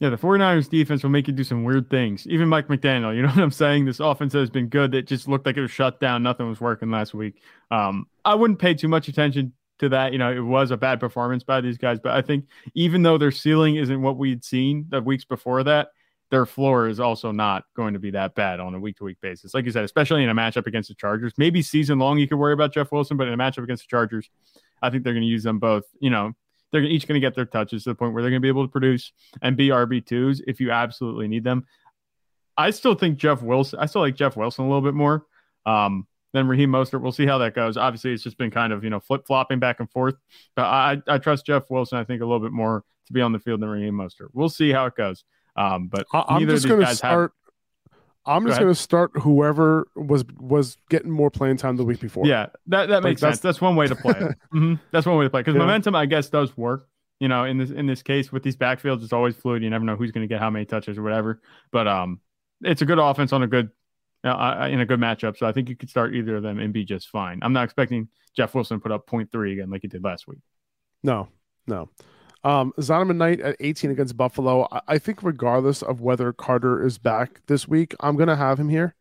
[0.00, 2.26] Yeah, the 49ers defense will make you do some weird things.
[2.26, 3.84] Even Mike McDaniel, you know what I'm saying?
[3.84, 4.94] This offense has been good.
[4.94, 6.22] It just looked like it was shut down.
[6.22, 7.40] Nothing was working last week.
[7.70, 10.12] Um, I wouldn't pay too much attention to that.
[10.12, 13.18] You know, it was a bad performance by these guys, but I think even though
[13.18, 15.88] their ceiling isn't what we'd seen the weeks before that,
[16.30, 19.20] their floor is also not going to be that bad on a week to week
[19.20, 19.54] basis.
[19.54, 21.32] Like you said, especially in a matchup against the Chargers.
[21.36, 23.88] Maybe season long, you could worry about Jeff Wilson, but in a matchup against the
[23.88, 24.30] Chargers,
[24.82, 25.84] I think they're going to use them both.
[26.00, 26.32] You know,
[26.72, 28.48] they're each going to get their touches to the point where they're going to be
[28.48, 31.66] able to produce and be RB2s if you absolutely need them.
[32.56, 35.26] I still think Jeff Wilson, I still like Jeff Wilson a little bit more
[35.66, 37.00] um, than Raheem Mostert.
[37.00, 37.76] We'll see how that goes.
[37.78, 40.16] Obviously, it's just been kind of, you know, flip flopping back and forth.
[40.56, 43.32] But I, I trust Jeff Wilson, I think, a little bit more to be on
[43.32, 44.28] the field than Raheem Mostert.
[44.34, 45.24] We'll see how it goes.
[45.56, 47.32] Um, but I'm just going to start.
[47.92, 48.00] Have...
[48.26, 52.26] I'm just going to start whoever was was getting more playing time the week before.
[52.26, 53.38] Yeah, that, that makes sense.
[53.38, 54.36] That's one way to play it.
[54.52, 54.74] mm-hmm.
[54.90, 55.60] That's one way to play because yeah.
[55.60, 56.88] momentum, I guess, does work.
[57.20, 59.62] You know, in this in this case with these backfields, it's always fluid.
[59.62, 61.40] You never know who's going to get how many touches or whatever.
[61.70, 62.18] But um,
[62.62, 63.70] it's a good offense on a good
[64.24, 65.36] uh, in a good matchup.
[65.36, 67.40] So I think you could start either of them and be just fine.
[67.42, 70.40] I'm not expecting Jeff Wilson to put up 0.3 again like he did last week.
[71.02, 71.28] No,
[71.66, 71.90] no.
[72.42, 74.68] Um, Zonovan Knight at 18 against Buffalo.
[74.70, 78.60] I, I, think regardless of whether Carter is back this week, I'm going to have
[78.60, 78.94] him here.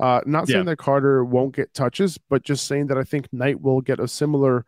[0.00, 0.72] Uh, not saying yeah.
[0.72, 4.08] that Carter won't get touches, but just saying that I think Knight will get a
[4.08, 4.64] similar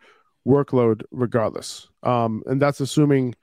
[0.46, 1.88] workload regardless.
[2.02, 3.34] Um, and that's assuming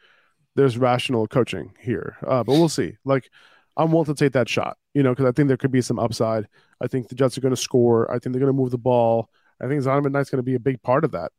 [0.56, 2.18] there's rational coaching here.
[2.26, 2.98] Uh, but we'll see.
[3.06, 3.30] Like,
[3.78, 6.00] I'm willing to take that shot, you know, because I think there could be some
[6.00, 6.48] upside.
[6.82, 8.10] I think the Jets are going to score.
[8.12, 9.30] I think they're going to move the ball.
[9.62, 11.32] I think Zonovan Knight's going to be a big part of that.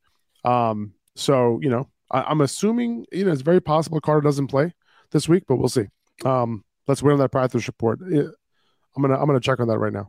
[0.45, 4.73] Um, so, you know, I, am assuming you know it's very possible Carter doesn't play
[5.11, 5.87] this week, but we'll see.
[6.25, 8.01] Um, let's wait on that practice report.
[8.01, 10.09] I'm gonna I'm gonna check on that right now.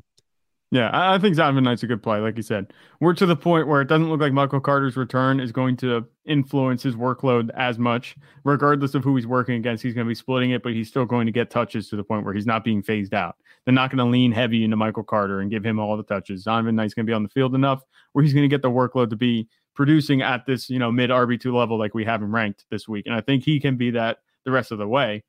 [0.72, 2.20] Yeah, I think Zonovan Knight's a good play.
[2.20, 5.40] Like you said, we're to the point where it doesn't look like Michael Carter's return
[5.40, 9.82] is going to influence his workload as much, regardless of who he's working against.
[9.82, 12.04] He's going to be splitting it, but he's still going to get touches to the
[12.04, 13.36] point where he's not being phased out.
[13.66, 16.46] They're not going to lean heavy into Michael Carter and give him all the touches.
[16.46, 17.82] Zonovan Knight's going to be on the field enough
[18.14, 21.10] where he's going to get the workload to be producing at this, you know, mid
[21.10, 23.08] RB2 level like we have him ranked this week.
[23.08, 25.24] And I think he can be that the rest of the way.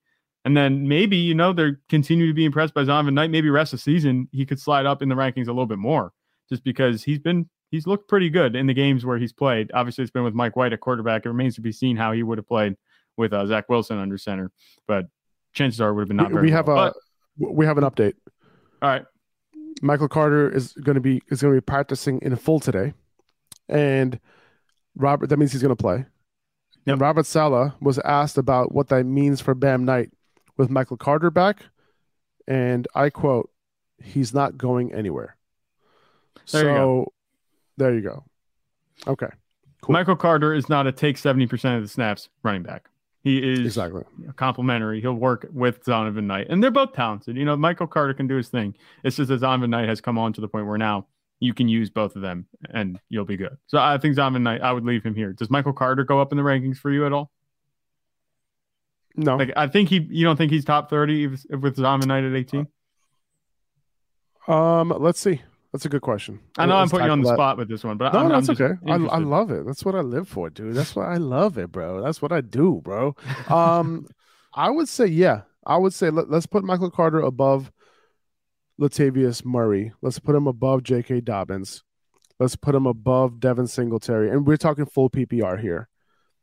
[0.44, 3.30] And then maybe, you know, they're continue to be impressed by Zonovan Knight.
[3.30, 5.78] Maybe rest of the season he could slide up in the rankings a little bit
[5.78, 6.12] more
[6.48, 9.70] just because he's been he's looked pretty good in the games where he's played.
[9.74, 11.24] Obviously, it's been with Mike White at quarterback.
[11.24, 12.76] It remains to be seen how he would have played
[13.16, 14.50] with uh, Zach Wilson under center.
[14.88, 15.06] But
[15.52, 16.86] chances are would have been not we, we have well.
[16.86, 16.92] a
[17.38, 18.14] but, we have an update.
[18.82, 19.04] All right.
[19.82, 22.92] Michael Carter is going to be is going to be practicing in full today,
[23.68, 24.18] and
[24.96, 26.04] Robert, that means he's going to play.
[26.86, 26.94] Yep.
[26.94, 30.10] And Robert Saleh was asked about what that means for Bam Knight
[30.60, 31.64] with Michael Carter back.
[32.46, 33.50] And I quote,
[34.02, 35.36] he's not going anywhere.
[36.52, 37.12] There so you
[37.76, 38.24] there you go.
[39.06, 39.28] Okay.
[39.80, 39.94] Cool.
[39.94, 42.90] Michael Carter is not a take 70% of the snaps running back.
[43.22, 44.04] He is exactly
[44.36, 45.00] complementary.
[45.00, 46.48] He'll work with Zonovan Knight.
[46.50, 47.36] And they're both talented.
[47.36, 48.74] You know, Michael Carter can do his thing.
[49.02, 51.06] It's just that Zonovan Knight has come on to the point where now
[51.38, 53.56] you can use both of them and you'll be good.
[53.66, 55.32] So I think Zonovan Knight, I would leave him here.
[55.32, 57.30] Does Michael Carter go up in the rankings for you at all?
[59.16, 59.36] No.
[59.36, 62.24] Like I think he you don't think he's top 30 if, if with Zonovan Knight
[62.24, 62.66] at 18?
[64.48, 65.42] Um, let's see.
[65.72, 66.40] That's a good question.
[66.58, 67.36] I know let's I'm putting you on the that.
[67.36, 68.74] spot with this one, but no, I'm, that's I'm okay.
[68.88, 69.64] I, I love it.
[69.64, 70.74] That's what I live for, dude.
[70.74, 72.02] That's what I love it, bro.
[72.02, 73.14] That's what I do, bro.
[73.48, 74.06] Um,
[74.54, 77.70] I would say, yeah, I would say let, let's put Michael Carter above
[78.80, 79.92] Latavius Murray.
[80.02, 81.20] Let's put him above J.K.
[81.20, 81.84] Dobbins.
[82.40, 84.30] Let's put him above Devin Singletary.
[84.30, 85.88] And we're talking full PPR here.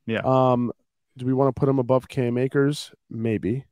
[0.06, 0.22] Yeah.
[0.24, 0.72] Um,
[1.18, 2.92] do we want to put him above Cam Akers?
[3.10, 3.66] Maybe.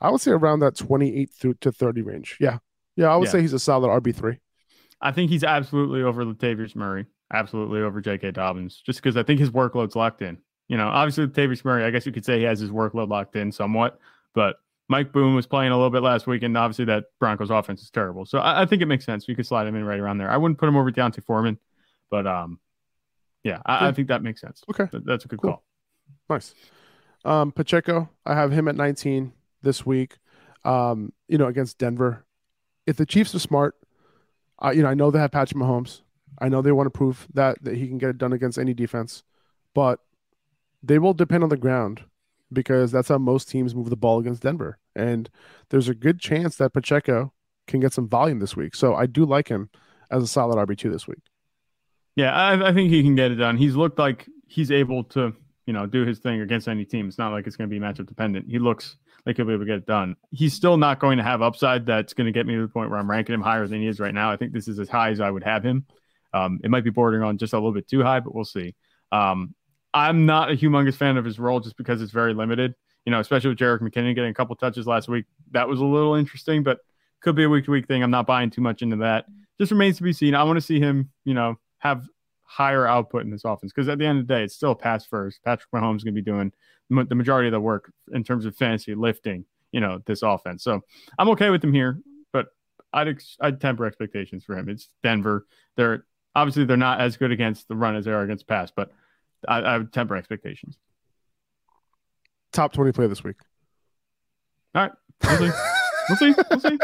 [0.00, 2.36] I would say around that 28 through to 30 range.
[2.40, 2.58] Yeah.
[2.96, 3.32] Yeah, I would yeah.
[3.32, 4.38] say he's a solid RB3.
[5.00, 8.30] I think he's absolutely over Latavius Murray, absolutely over J.K.
[8.30, 10.38] Dobbins, just because I think his workload's locked in.
[10.68, 13.36] You know, obviously Latavius Murray, I guess you could say he has his workload locked
[13.36, 13.98] in somewhat,
[14.34, 14.56] but
[14.88, 17.90] Mike Boone was playing a little bit last week, and obviously that Broncos offense is
[17.90, 18.24] terrible.
[18.24, 19.26] So I, I think it makes sense.
[19.26, 20.30] You could slide him in right around there.
[20.30, 21.58] I wouldn't put him over D'Onta Foreman,
[22.10, 22.60] but um,
[23.42, 24.62] yeah, I, I think that makes sense.
[24.70, 25.52] Okay, that, that's a good cool.
[25.52, 25.64] call.
[26.28, 26.54] Nice.
[27.24, 29.32] Um, Pacheco, I have him at 19
[29.62, 30.18] this week.
[30.64, 32.24] Um, you know, against Denver.
[32.86, 33.76] If the Chiefs are smart,
[34.62, 36.00] uh, you know, I know they have Patrick Mahomes.
[36.38, 38.74] I know they want to prove that that he can get it done against any
[38.74, 39.22] defense,
[39.74, 40.00] but
[40.82, 42.04] they will depend on the ground
[42.52, 44.78] because that's how most teams move the ball against Denver.
[44.94, 45.28] And
[45.70, 47.32] there's a good chance that Pacheco
[47.66, 48.74] can get some volume this week.
[48.74, 49.70] So I do like him
[50.10, 51.22] as a solid RB2 this week.
[52.16, 53.56] Yeah, I, I, think he can get it done.
[53.56, 55.34] He's looked like he's able to,
[55.66, 57.08] you know, do his thing against any team.
[57.08, 58.46] It's not like it's going to be matchup dependent.
[58.48, 60.16] He looks like he'll be able to get it done.
[60.30, 62.90] He's still not going to have upside that's going to get me to the point
[62.90, 64.30] where I'm ranking him higher than he is right now.
[64.30, 65.86] I think this is as high as I would have him.
[66.34, 68.74] Um, it might be bordering on just a little bit too high, but we'll see.
[69.12, 69.54] Um,
[69.94, 72.74] I'm not a humongous fan of his role just because it's very limited.
[73.06, 75.84] You know, especially with Jerick McKinnon getting a couple touches last week, that was a
[75.84, 76.80] little interesting, but
[77.20, 78.02] could be a week to week thing.
[78.02, 79.26] I'm not buying too much into that.
[79.60, 80.34] Just remains to be seen.
[80.34, 82.08] I want to see him, you know, have
[82.54, 85.04] higher output in this offense because at the end of the day, it's still pass
[85.04, 85.42] first.
[85.44, 86.52] Patrick Mahomes is going to be doing
[86.88, 90.62] the majority of the work in terms of fantasy lifting, you know, this offense.
[90.62, 90.82] So
[91.18, 92.00] I'm okay with him here,
[92.32, 92.46] but
[92.92, 94.68] I'd ex- I'd temper expectations for him.
[94.68, 95.46] It's Denver.
[95.76, 98.92] They're obviously they're not as good against the run as they are against pass, but
[99.48, 100.78] I, I would temper expectations.
[102.52, 103.36] Top 20 play this week.
[104.76, 104.92] All right.
[105.24, 105.50] We'll see.
[106.08, 106.34] we'll see.
[106.50, 106.78] We'll see.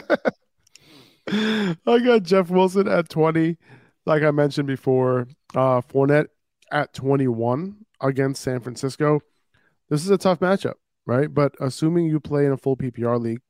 [1.87, 3.57] I got Jeff Wilson at 20.
[4.05, 6.29] Like I mentioned before, uh, Fournette
[6.73, 9.21] at 21 against San Francisco.
[9.89, 10.75] This is a tough matchup,
[11.07, 11.33] right?
[11.33, 13.41] But assuming you play in a full PPR league,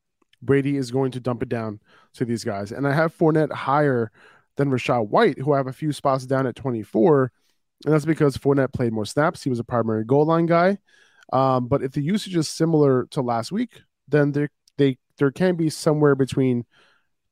[0.43, 1.81] Brady is going to dump it down
[2.15, 2.73] to these guys.
[2.73, 4.11] And I have Fournette higher
[4.57, 7.31] than Rachaad White, who I have a few spots down at 24.
[7.85, 9.43] And that's because Fournette played more snaps.
[9.43, 10.79] He was a primary goal line guy.
[11.33, 15.55] Um, but if the usage is similar to last week, then there they there can
[15.55, 16.65] be somewhere between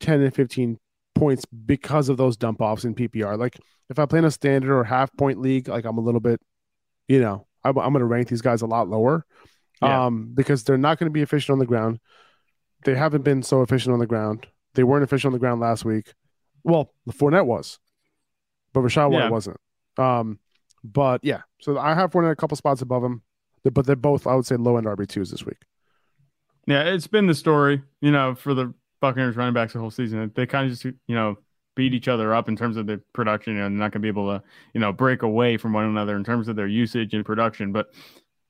[0.00, 0.78] 10 and 15
[1.18, 3.38] points because of those dump offs in PPR.
[3.38, 3.58] Like
[3.90, 6.40] if I play in a standard or half point league, like I'm a little bit,
[7.08, 9.26] you know, I'm, I'm going to rank these guys a lot lower
[9.82, 10.06] yeah.
[10.06, 12.00] um, because they're not going to be efficient on the ground.
[12.84, 14.46] They haven't been so efficient on the ground.
[14.74, 16.14] They weren't efficient on the ground last week.
[16.62, 17.78] Well, the Fournette was,
[18.72, 19.22] but Rachaad yeah.
[19.22, 19.60] White wasn't.
[19.96, 20.38] Um,
[20.84, 23.22] but yeah, so I have Fournette a couple spots above him,
[23.64, 25.58] but they're both, I would say, low end RB2s this week.
[26.66, 30.30] Yeah, it's been the story, you know, for the Buccaneers running backs the whole season.
[30.34, 31.38] They kind of just, you know,
[31.74, 34.08] beat each other up in terms of their production and they're not going to be
[34.08, 34.42] able to,
[34.74, 37.72] you know, break away from one another in terms of their usage and production.
[37.72, 37.92] But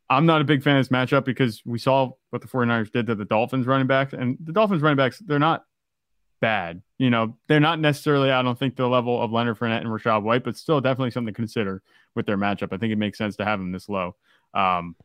[0.08, 3.06] I'm not a big fan of this matchup because we saw what the 49ers did
[3.08, 5.64] to the Dolphins running backs and the Dolphins running backs, they're not
[6.40, 6.82] bad.
[6.98, 10.22] You know, they're not necessarily, I don't think, the level of Leonard Fournette and Rachaad
[10.22, 11.82] White, but still definitely something to consider
[12.14, 12.72] with their matchup.
[12.72, 14.16] I think it makes sense to have them this low.
[14.54, 14.96] Um,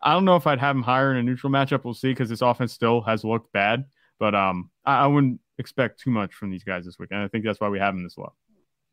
[0.00, 1.84] I don't know if I'd have them higher in a neutral matchup.
[1.84, 3.86] We'll see because this offense still has looked bad.
[4.22, 7.26] But um, I, I, wouldn't expect too much from these guys this week, and I
[7.26, 8.32] think that's why we have them this low.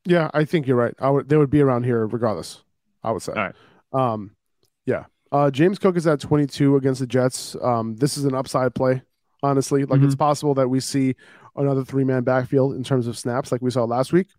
[0.03, 0.95] Yeah, I think you're right.
[0.97, 2.63] I would they would be around here regardless.
[3.03, 3.33] I would say.
[3.33, 3.55] All right.
[3.93, 4.31] Um,
[4.87, 5.05] yeah.
[5.31, 7.55] Uh, James Cook is at 22 against the Jets.
[7.61, 9.03] Um, this is an upside play,
[9.43, 9.85] honestly.
[9.85, 10.07] Like mm-hmm.
[10.07, 11.13] it's possible that we see
[11.55, 14.29] another three man backfield in terms of snaps, like we saw last week.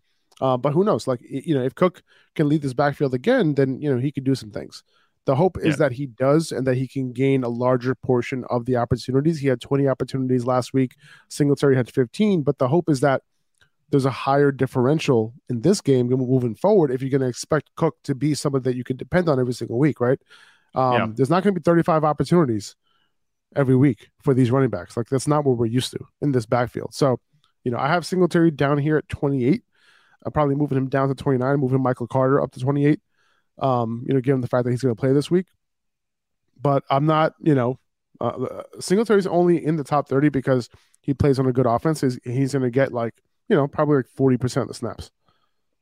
[0.41, 1.07] Uh, but who knows?
[1.07, 2.03] Like you know, if Cook
[2.35, 4.83] can lead this backfield again, then you know he could do some things.
[5.25, 5.75] The hope is yeah.
[5.75, 9.39] that he does and that he can gain a larger portion of the opportunities.
[9.39, 10.95] He had 20 opportunities last week.
[11.29, 13.21] Singletary had 15, but the hope is that
[13.91, 17.97] there's a higher differential in this game moving forward if you're going to expect Cook
[18.05, 20.19] to be someone that you can depend on every single week, right?
[20.73, 21.07] Um, yeah.
[21.13, 22.75] There's not going to be 35 opportunities
[23.55, 24.95] every week for these running backs.
[24.95, 26.93] Like that's not what we're used to in this backfield.
[26.93, 27.19] So,
[27.63, 29.61] you know, I have Singletary down here at 28.
[30.25, 32.99] I'm probably moving him down to 29, moving Michael Carter up to 28
[33.59, 35.47] um, you know, given the fact that he's going to play this week.
[36.61, 37.79] But I'm not, you know,
[38.19, 40.69] uh, Singletary's only in the top 30 because
[41.01, 42.01] he plays on a good offense.
[42.01, 43.15] He's, he's going to get like,
[43.49, 45.11] you know, probably like 40% of the snaps.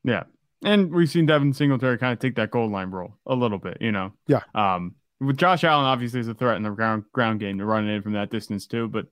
[0.04, 0.24] Yeah.
[0.64, 3.78] And we've seen Devin Singletary kind of take that goal line role a little bit,
[3.82, 4.14] you know.
[4.28, 4.42] Yeah.
[4.56, 7.88] Um, with Josh Allen, obviously, is a threat in the ground ground game to run
[7.88, 8.88] in from that distance too.
[8.88, 9.08] But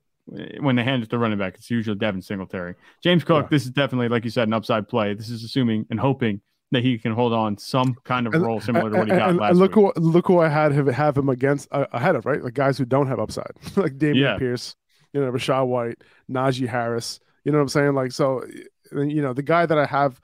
[0.59, 2.75] when they hand it to running back, it's usually Devin Singletary.
[3.03, 3.49] James Cook, yeah.
[3.49, 5.13] this is definitely, like you said, an upside play.
[5.13, 6.41] This is assuming and hoping
[6.71, 9.39] that he can hold on some kind of role similar to what he got and,
[9.39, 9.93] last and look week.
[9.95, 12.77] Who, look who I had have, have him against uh, ahead of right, like guys
[12.77, 14.37] who don't have upside, like Dameon yeah.
[14.37, 14.75] Pierce,
[15.13, 17.19] you know, Rachaad White, Najee Harris.
[17.43, 17.93] You know what I'm saying?
[17.93, 18.43] Like so,
[18.91, 20.19] you know, the guy that I have,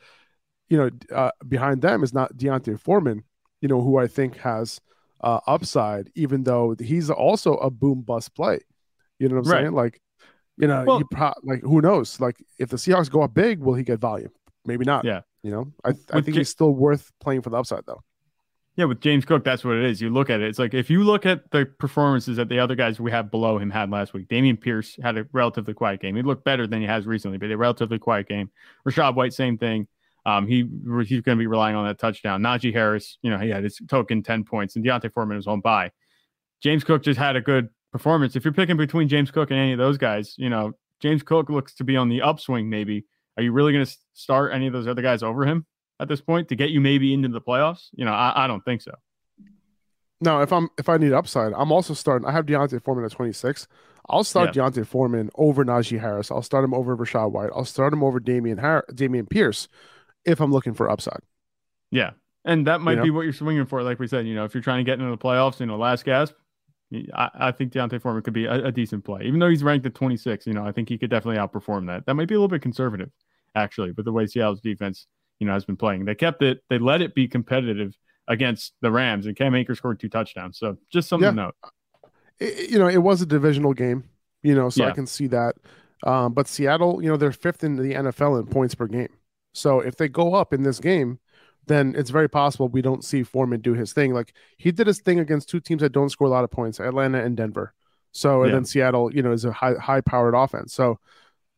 [0.68, 3.24] you know, uh, behind them is not D'Onta Foreman,
[3.62, 4.82] you know, who I think has
[5.22, 8.60] uh, upside, even though he's also a boom bust play.
[9.20, 9.62] You know what I'm right.
[9.62, 9.74] saying?
[9.74, 10.02] Like,
[10.58, 12.20] you know, well, you pro- like who knows?
[12.20, 14.32] Like if the Seahawks go up big, will he get volume?
[14.66, 15.06] Maybe not.
[15.06, 15.22] Yeah.
[15.44, 18.02] You know, I, I think J- he's still worth playing for the upside though.
[18.76, 20.02] Yeah, with James Cook, that's what it is.
[20.02, 20.48] You look at it.
[20.48, 23.60] It's like if you look at the performances that the other guys we have below
[23.60, 24.28] him had last week.
[24.28, 26.16] Dameon Pierce had a relatively quiet game.
[26.16, 28.50] He looked better than he has recently, but a relatively quiet game.
[28.88, 29.88] Rachaad White, same thing.
[30.26, 30.68] Um, he
[31.06, 32.42] he's going to be relying on that touchdown.
[32.42, 35.60] Najee Harris, you know, he had his token ten points, and D'Onta Foreman was on
[35.60, 35.92] bye.
[36.62, 38.36] James Cook just had a good performance.
[38.36, 41.50] If you're picking between James Cook and any of those guys, you know, James Cook
[41.50, 42.70] looks to be on the upswing.
[42.70, 43.06] Maybe
[43.38, 45.66] are you really going to start any of those other guys over him
[46.00, 47.90] at this point to get you maybe into the playoffs?
[47.94, 48.94] You know, I, I don't think so.
[50.22, 52.28] No, if I'm if I need upside, I'm also starting.
[52.28, 53.68] I have D'Onta Foreman at 26.
[54.10, 54.70] I'll start yeah.
[54.70, 56.32] D'Onta Foreman over Najee Harris.
[56.32, 57.50] I'll start him over Rachaad White.
[57.54, 59.68] I'll start him over Dameon Har- Dameon Pierce
[60.26, 61.22] if I'm looking for upside.
[61.92, 62.12] Yeah.
[62.46, 63.04] And that might you know?
[63.04, 63.84] be what you're swinging for.
[63.84, 65.78] Like we said, you know, if you're trying to get into the playoffs, you know,
[65.78, 66.34] last gasp,
[67.14, 69.86] I, I think D'Onta Foreman could be a, a, decent play, even though he's ranked
[69.86, 70.48] at 26.
[70.48, 72.06] You know, I think he could definitely outperform that.
[72.06, 73.10] That might be a little bit conservative,
[73.56, 75.08] actually, but the way Seattle's defense,
[75.40, 76.06] you know, has been playing.
[76.06, 77.96] They kept it, they let it be competitive
[78.28, 80.58] against the Rams, and Cam Akers scored two touchdowns.
[80.58, 81.32] So just something yeah.
[81.32, 81.56] to note.
[82.40, 84.04] it, you know, it was a divisional game,
[84.42, 84.90] you know, so Yeah.
[84.90, 85.56] I can see that.
[86.06, 89.10] Um, but Seattle, you know, they're fifth in the NFL in points per game.
[89.54, 91.20] So if they go up in this game,
[91.68, 94.14] then it's very possible we don't see Foreman do his thing.
[94.14, 96.80] Like he did his thing against two teams that don't score a lot of points,
[96.80, 97.74] Atlanta and Denver.
[98.12, 98.56] So and Yeah.
[98.58, 100.74] then Seattle, you know, is a high high powered offense.
[100.74, 101.00] So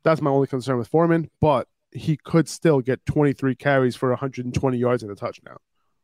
[0.03, 4.77] that's my only concern with Foreman, but he could still get 23 carries for 120
[4.77, 5.57] yards and a touchdown.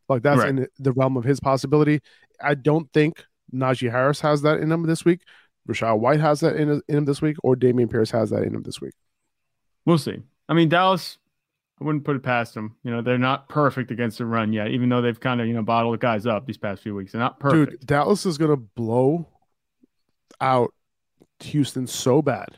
[0.10, 0.50] Like that's Right.
[0.50, 2.02] in the realm of his possibility.
[2.44, 5.22] I don't think Najee Harris has that in him this week.
[5.70, 8.56] Rachaad White has that in, in him this week, or Dameon Pierce has that in
[8.56, 8.94] him this week.
[9.86, 10.18] We'll see.
[10.50, 11.18] I mean, Dallas,
[11.82, 12.76] I wouldn't put it past them.
[12.84, 15.54] You know, they're not perfect against the run yet, even though they've kind of, you
[15.54, 17.12] know, bottled guys up these past few weeks.
[17.14, 17.72] They're not perfect.
[17.72, 19.28] Dude, Dallas is gonna blow
[20.40, 20.74] out
[21.42, 22.58] Houston so bad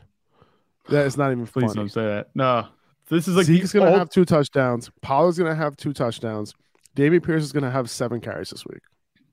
[0.90, 1.74] that it's not even Please funny.
[1.74, 2.28] don't say that.
[2.34, 2.68] No.
[3.08, 4.90] This is like Zeke's the gonna old- have two touchdowns.
[5.02, 6.54] Pollard's gonna have two touchdowns.
[6.94, 8.80] David Pierce is gonna have seven carries this week.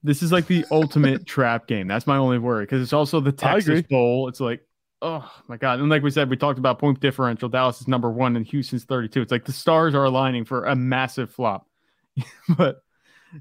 [0.04, 1.88] this is like the ultimate trap game.
[1.88, 3.82] That's my only worry because it's also the Texas.
[3.84, 4.28] Bowl.
[4.30, 4.62] It's like,
[5.02, 5.80] oh my god!
[5.80, 7.50] And like we said, we talked about point differential.
[7.50, 9.22] Dallas is number one and Houston's thirty-two.
[9.22, 11.68] It's like the stars are aligning for a massive flop.
[12.58, 12.82] but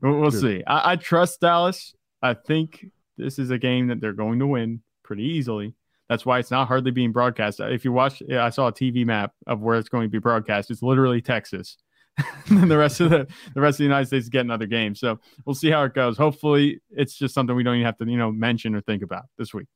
[0.03, 0.63] we'll see.
[0.67, 1.95] I, I trust Dallas.
[2.23, 2.87] I think
[3.17, 5.75] this is a game that they're going to win pretty easily.
[6.09, 7.61] That's why it's not hardly being broadcast.
[7.61, 10.19] If you watch, yeah, I saw a TV map of where it's going to be
[10.19, 10.71] broadcast.
[10.71, 11.77] It's literally Texas.
[12.49, 14.67] and then the rest of the the rest of the United States is getting other
[14.67, 14.99] games.
[14.99, 16.19] So we'll see how it goes.
[16.19, 19.27] Hopefully, it's just something we don't even have to you know mention or think about
[19.39, 19.69] this week.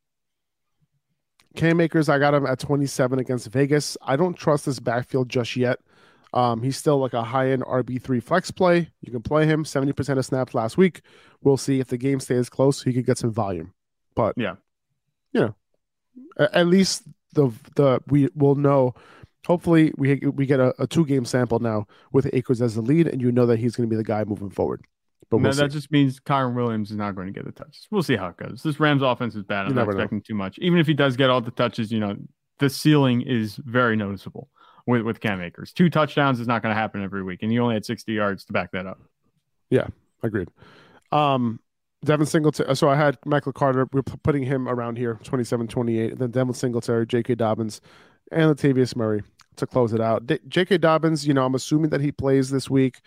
[1.56, 3.96] Cam Akers, I got him at 27 against Vegas.
[4.02, 5.78] I don't trust this backfield just yet.
[6.32, 8.90] Um, he's still like a high end RB3 flex play.
[9.02, 11.02] You can play him 70% of snaps last week.
[11.42, 12.82] We'll see if the game stays close.
[12.82, 13.72] He could get some volume.
[14.16, 14.56] But Yeah.
[15.32, 15.54] you know,
[16.38, 18.94] at least the the we will know.
[19.46, 23.06] Hopefully, we we get a, a two game sample now with Akers as the lead,
[23.08, 24.82] and you know that he's going to be the guy moving forward.
[25.30, 25.78] But No, we'll that see.
[25.78, 27.86] just means Kyren Williams is not going to get the touches.
[27.90, 28.62] We'll see how it goes.
[28.62, 29.66] This Rams offense is bad.
[29.66, 29.98] I'm not never know.
[29.98, 30.58] expecting too much.
[30.58, 32.16] Even if he does get all the touches, you know,
[32.58, 34.48] the ceiling is very noticeable
[34.86, 35.72] with, with Cam Akers.
[35.72, 38.44] Two touchdowns is not going to happen every week, and he only had 60 yards
[38.44, 39.00] to back that up.
[39.70, 39.86] Yeah,
[40.22, 40.48] agreed.
[41.10, 41.60] Um,
[42.04, 42.76] Devin Singletary.
[42.76, 43.88] So I had Michael Carter.
[43.92, 46.10] We're putting him around here, 27 28.
[46.12, 47.34] And then Devin Singletary, J.K.
[47.36, 47.80] Dobbins,
[48.30, 49.22] and Latavius Murray
[49.56, 50.26] to close it out.
[50.26, 50.78] D- J.K.
[50.78, 53.00] Dobbins, you know, I'm assuming that he plays this week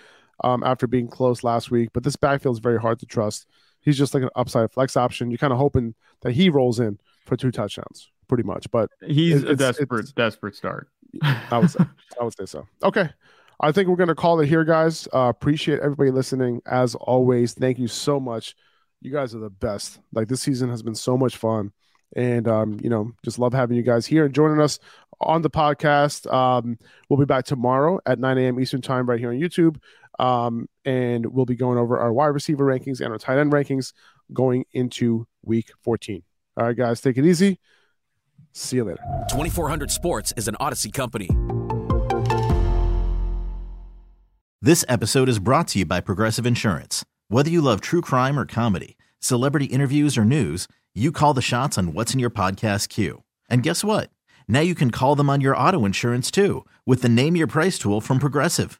[0.43, 3.45] um, after being close last week, but this backfield is very hard to trust.
[3.81, 5.31] He's just like an upside flex option.
[5.31, 8.69] You're kind of hoping that he rolls in for two touchdowns, pretty much.
[8.71, 10.89] But He's It- a desperate, it's- desperate start.
[11.23, 11.85] I would say.
[12.19, 12.67] I would say so.
[12.83, 13.09] Okay.
[13.59, 15.07] I think we're going to call it here, guys.
[15.13, 16.61] Uh, appreciate everybody listening.
[16.67, 18.55] As always, thank you so much.
[19.01, 19.99] You guys are the best.
[20.13, 21.71] Like this season has been so much fun.
[22.15, 24.79] And, um, you know, just love having you guys here and joining us
[25.19, 26.31] on the podcast.
[26.31, 26.77] Um,
[27.09, 28.59] we'll be back tomorrow at 9 a.m.
[28.59, 29.77] Eastern Time right here on YouTube.
[30.19, 33.93] Um, and we'll be going over our wide receiver rankings and our tight end rankings
[34.33, 36.23] going into week 14.
[36.57, 37.59] All right, guys, take it easy.
[38.53, 39.03] See you later.
[39.29, 41.29] 2400 Sports is an Odyssey company.
[44.59, 47.05] This episode is brought to you by Progressive Insurance.
[47.27, 51.77] Whether you love true crime or comedy, celebrity interviews or news, you call the shots
[51.77, 53.21] on what's in your podcast queue.
[53.49, 54.09] And guess what?
[54.47, 57.77] Now you can call them on your auto insurance too with the Name Your Price
[57.77, 58.79] tool from Progressive.